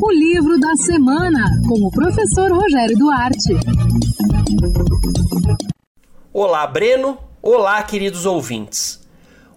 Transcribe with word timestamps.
O 0.00 0.12
livro 0.12 0.60
da 0.60 0.76
semana, 0.76 1.60
com 1.66 1.74
o 1.86 1.90
professor 1.90 2.52
Rogério 2.52 2.96
Duarte. 2.96 3.54
Olá, 6.32 6.64
Breno. 6.68 7.18
Olá, 7.42 7.82
queridos 7.82 8.24
ouvintes. 8.24 9.00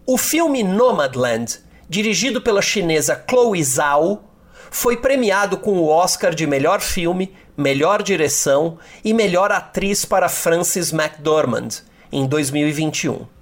O 0.07 0.17
filme 0.17 0.63
Nomadland, 0.63 1.59
dirigido 1.88 2.41
pela 2.41 2.61
chinesa 2.61 3.23
Chloe 3.30 3.63
Zhao, 3.63 4.23
foi 4.72 4.97
premiado 4.97 5.57
com 5.57 5.77
o 5.77 5.88
Oscar 5.88 6.33
de 6.33 6.47
melhor 6.47 6.81
filme, 6.81 7.31
melhor 7.55 8.02
direção 8.02 8.79
e 9.03 9.13
melhor 9.13 9.52
atriz 9.52 10.05
para 10.05 10.27
Frances 10.27 10.91
McDormand 10.91 11.83
em 12.11 12.25
2021. 12.25 13.34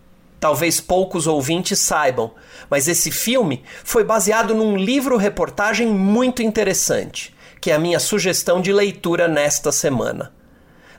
Talvez 0.44 0.82
poucos 0.82 1.26
ouvintes 1.26 1.80
saibam, 1.80 2.32
mas 2.70 2.90
esse 2.90 3.10
filme 3.10 3.64
foi 3.82 4.04
baseado 4.04 4.54
num 4.54 4.76
livro-reportagem 4.76 5.88
muito 5.88 6.44
interessante, 6.44 7.34
que 7.62 7.72
é 7.72 7.76
a 7.76 7.80
minha 7.80 7.98
sugestão 7.98 8.60
de 8.60 8.74
leitura 8.74 9.26
nesta 9.26 9.72
semana. 9.72 10.34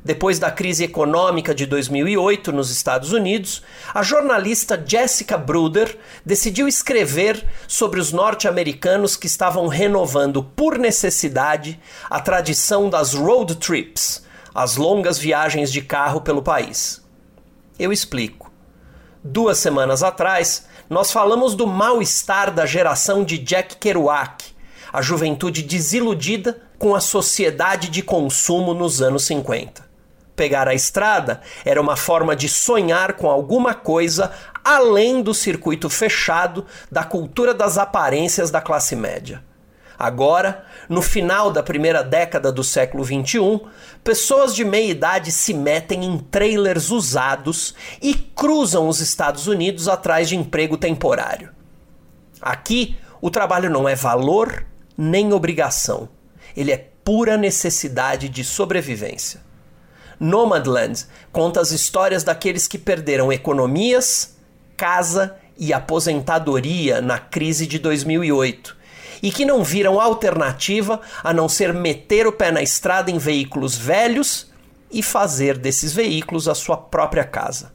Depois 0.03 0.39
da 0.39 0.51
crise 0.51 0.85
econômica 0.85 1.55
de 1.55 1.67
2008 1.67 2.53
nos 2.53 2.71
Estados 2.71 3.13
Unidos, 3.13 3.63
a 3.93 4.03
jornalista 4.03 4.83
Jessica 4.83 5.37
Bruder 5.37 5.95
decidiu 6.25 6.67
escrever 6.67 7.45
sobre 7.69 8.01
os 8.01 8.13
norte-americanos 8.13 9.15
que 9.15 9.27
estavam 9.27 9.67
renovando 9.69 10.43
por 10.43 10.79
necessidade 10.79 11.79
a 12.09 12.19
tradição 12.19 12.89
das 12.89 13.13
road 13.13 13.57
trips, 13.57 14.25
as 14.55 14.77
longas 14.77 15.19
viagens 15.19 15.71
de 15.71 15.83
carro 15.83 16.23
pelo 16.23 16.41
país. 16.41 17.05
Eu 17.79 17.93
explico. 17.93 18.44
Duas 19.27 19.57
semanas 19.57 20.03
atrás, 20.03 20.67
nós 20.91 21.11
falamos 21.11 21.55
do 21.55 21.67
mal-estar 21.67 22.51
da 22.53 22.67
geração 22.67 23.25
de 23.25 23.39
Jack 23.39 23.77
Kerouac, 23.77 24.45
a 24.93 25.01
juventude 25.01 25.63
desiludida 25.63 26.61
com 26.79 26.95
a 26.95 27.01
sociedade 27.01 27.89
de 27.89 28.03
consumo 28.03 28.75
nos 28.75 29.01
anos 29.01 29.25
50. 29.25 29.83
Pegar 30.37 30.69
a 30.69 30.75
estrada 30.75 31.41
era 31.65 31.81
uma 31.81 31.97
forma 31.97 32.37
de 32.37 32.51
sonhar 32.51 33.15
com 33.15 33.31
alguma 33.31 33.73
coisa 33.73 34.31
além 34.63 35.23
do 35.23 35.33
circuito 35.33 35.89
fechado 35.89 36.67
da 36.93 37.03
cultura 37.03 37.55
das 37.55 37.79
aparências 37.79 38.51
da 38.51 38.61
classe 38.61 38.95
média. 38.95 39.43
Agora, 39.99 40.65
no 40.89 41.01
final 41.01 41.51
da 41.53 41.63
primeira 41.63 42.03
década 42.03 42.51
do 42.51 42.65
século 42.65 43.05
XXI, 43.05 43.61
pessoas 44.03 44.55
de 44.55 44.65
meia 44.65 44.91
idade 44.91 45.31
se 45.31 45.55
metem 45.55 46.05
em 46.05 46.19
trailers 46.19 46.91
usados 46.91 47.75
e 48.03 48.15
cruzam 48.15 48.89
os 48.89 49.01
Estados 49.01 49.47
Unidos 49.47 49.89
atrás 49.89 50.29
de 50.29 50.37
emprego 50.37 50.77
temporário. 50.77 51.51
Aqui, 52.41 52.97
o 53.21 53.31
trabalho 53.31 53.71
não 53.71 53.89
é 53.89 53.95
valor 53.95 54.67
nem 54.97 55.33
obrigação, 55.33 56.09
ele 56.57 56.73
é 56.73 56.89
pura 57.05 57.37
necessidade 57.37 58.29
de 58.29 58.43
sobrevivência. 58.43 59.41
Nomadland 60.19 61.07
conta 61.33 61.61
as 61.61 61.71
histórias 61.71 62.23
daqueles 62.23 62.67
que 62.69 62.79
perderam 62.79 63.33
economias, 63.33 64.37
casa 64.77 65.37
e 65.57 65.73
aposentadoria 65.73 67.01
na 67.01 67.19
crise 67.19 67.67
de 67.67 67.79
2008 67.79 68.84
e 69.23 69.31
que 69.31 69.45
não 69.45 69.63
viram 69.63 70.01
alternativa 70.01 71.01
a 71.23 71.33
não 71.33 71.49
ser 71.49 71.73
meter 71.73 72.27
o 72.27 72.33
pé 72.33 72.51
na 72.51 72.63
estrada 72.63 73.11
em 73.11 73.19
veículos 73.19 73.77
velhos 73.77 74.51
e 74.91 75.03
fazer 75.03 75.59
desses 75.59 75.93
veículos 75.93 76.49
a 76.49 76.55
sua 76.55 76.77
própria 76.77 77.25
casa. 77.25 77.73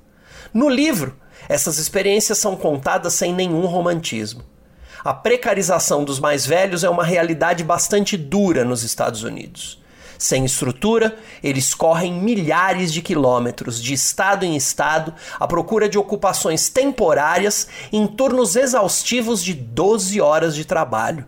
No 0.54 0.70
livro, 0.70 1.16
essas 1.48 1.78
experiências 1.78 2.38
são 2.38 2.56
contadas 2.56 3.14
sem 3.14 3.34
nenhum 3.34 3.66
romantismo. 3.66 4.44
A 5.04 5.14
precarização 5.14 6.04
dos 6.04 6.20
mais 6.20 6.46
velhos 6.46 6.84
é 6.84 6.90
uma 6.90 7.04
realidade 7.04 7.64
bastante 7.64 8.18
dura 8.18 8.66
nos 8.66 8.84
Estados 8.84 9.24
Unidos. 9.24 9.79
Sem 10.20 10.44
estrutura, 10.44 11.18
eles 11.42 11.74
correm 11.74 12.14
milhares 12.14 12.92
de 12.92 13.02
quilômetros 13.02 13.82
de 13.82 13.94
estado 13.94 14.44
em 14.44 14.54
estado 14.54 15.14
à 15.40 15.48
procura 15.48 15.88
de 15.88 15.98
ocupações 15.98 16.68
temporárias 16.68 17.70
em 17.90 18.06
turnos 18.06 18.58
exaustivos 18.58 19.42
de 19.42 19.54
12 19.54 20.20
horas 20.20 20.54
de 20.56 20.66
trabalho 20.66 21.26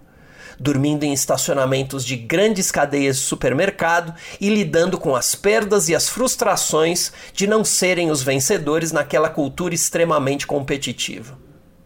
dormindo 0.60 1.04
em 1.04 1.12
estacionamentos 1.12 2.06
de 2.06 2.16
grandes 2.16 2.70
cadeias 2.70 3.18
de 3.18 3.24
supermercado 3.24 4.14
e 4.40 4.48
lidando 4.48 5.00
com 5.00 5.16
as 5.16 5.34
perdas 5.34 5.90
e 5.90 5.96
as 5.96 6.08
frustrações 6.08 7.12
de 7.34 7.48
não 7.48 7.66
serem 7.66 8.12
os 8.12 8.22
vencedores 8.22 8.92
naquela 8.92 9.28
cultura 9.28 9.74
extremamente 9.74 10.46
competitiva. 10.46 11.36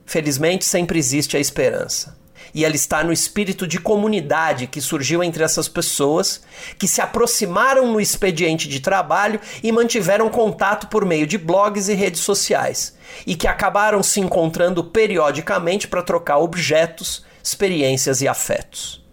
Felizmente, 0.05 0.66
sempre 0.66 0.99
existe 0.99 1.37
a 1.37 1.39
esperança. 1.39 2.17
E 2.55 2.63
ela 2.63 2.73
está 2.73 3.03
no 3.03 3.11
espírito 3.11 3.67
de 3.67 3.81
comunidade 3.81 4.66
que 4.66 4.79
surgiu 4.79 5.21
entre 5.21 5.43
essas 5.43 5.67
pessoas, 5.67 6.41
que 6.79 6.88
se 6.88 7.01
aproximaram 7.01 7.91
no 7.91 7.99
expediente 7.99 8.69
de 8.69 8.79
trabalho 8.79 9.41
e 9.61 9.73
mantiveram 9.73 10.29
contato 10.29 10.88
por 10.88 11.03
meio 11.03 11.27
de 11.27 11.38
blogs 11.38 11.89
e 11.89 11.93
redes 11.93 12.21
sociais, 12.21 12.95
e 13.27 13.35
que 13.35 13.45
acabaram 13.45 14.01
se 14.01 14.21
encontrando 14.21 14.85
periodicamente 14.85 15.85
para 15.85 16.01
trocar 16.01 16.38
objetos, 16.38 17.25
experiências 17.43 18.21
e 18.21 18.27
afetos. 18.27 19.03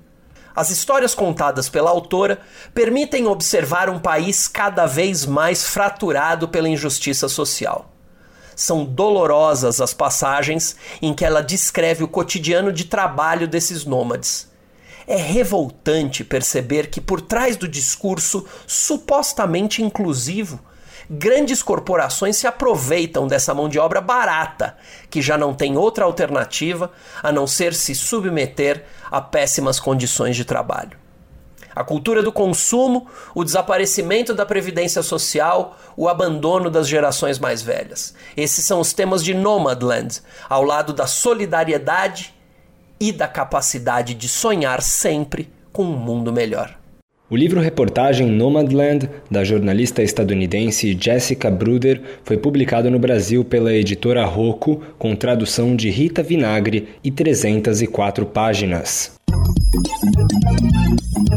As 0.54 0.70
histórias 0.70 1.12
contadas 1.12 1.69
pela 1.69 1.91
autora 1.91 2.38
permitem 2.72 3.26
observar 3.26 3.91
um 3.91 3.98
país 3.98 4.47
cada 4.47 4.86
vez 4.86 5.26
mais 5.26 5.64
fraturado 5.64 6.47
pela 6.47 6.69
injustiça 6.69 7.28
social. 7.28 7.91
São 8.62 8.84
dolorosas 8.84 9.80
as 9.80 9.92
passagens 9.92 10.76
em 11.02 11.12
que 11.12 11.24
ela 11.24 11.42
descreve 11.42 12.04
o 12.04 12.08
cotidiano 12.08 12.72
de 12.72 12.84
trabalho 12.84 13.48
desses 13.48 13.84
nômades. 13.84 14.48
É 15.04 15.16
revoltante 15.16 16.22
perceber 16.22 16.86
que 16.86 17.00
por 17.00 17.20
trás 17.20 17.56
do 17.56 17.66
discurso 17.66 18.46
supostamente 18.64 19.82
inclusivo 19.82 20.60
grandes 21.10 21.60
corporações 21.60 22.36
se 22.36 22.46
aproveitam 22.46 23.26
dessa 23.26 23.52
mão 23.52 23.68
de 23.68 23.80
obra 23.80 24.00
barata, 24.00 24.76
que 25.10 25.20
já 25.20 25.36
não 25.36 25.52
tem 25.52 25.76
outra 25.76 26.04
alternativa 26.04 26.92
a 27.20 27.32
não 27.32 27.48
ser 27.48 27.74
se 27.74 27.96
submeter 27.96 28.84
a 29.10 29.20
péssimas 29.20 29.80
condições 29.80 30.36
de 30.36 30.44
trabalho. 30.44 31.02
A 31.74 31.83
cultura 31.84 32.22
do 32.22 32.33
consumo, 32.33 33.07
o 33.34 33.45
desaparecimento 33.45 34.34
da 34.34 34.45
previdência 34.45 35.03
social, 35.03 35.77
o 35.97 36.09
abandono 36.09 36.71
das 36.71 36.89
gerações 36.89 37.39
mais 37.39 37.63
velhas. 37.63 38.15
Esses 38.36 38.65
são 38.65 38.80
os 38.80 38.92
temas 38.92 39.24
de 39.24 39.34
Nomadland, 39.34 40.21
ao 40.48 40.63
lado 40.63 40.92
da 40.92 41.07
solidariedade 41.07 42.34
e 43.01 43.10
da 43.10 43.27
capacidade 43.27 44.15
de 44.15 44.28
sonhar 44.28 44.80
sempre 44.83 45.51
com 45.72 45.84
um 45.84 45.97
mundo 45.97 46.33
melhor. 46.33 46.83
O 47.33 47.36
livro-reportagem 47.36 48.27
Nomadland, 48.27 49.09
da 49.30 49.42
jornalista 49.42 50.03
estadunidense 50.03 50.95
Jessica 51.01 51.51
Bruder, 51.51 52.03
foi 52.25 52.36
publicado 52.36 52.91
no 52.91 52.98
Brasil 52.98 53.42
pela 53.42 53.72
editora 53.72 54.22
Rocco, 54.27 54.83
com 54.98 55.16
tradução 55.16 55.75
de 55.75 55.89
Rita 55.89 56.22
Vinagre 56.22 56.89
e 57.03 57.10
304 57.10 58.27
páginas. 58.27 59.13